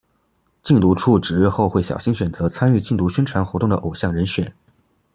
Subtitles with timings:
[0.63, 4.51] 禁毒处指日后会小心选择参与禁毒宣传活动的偶像人选。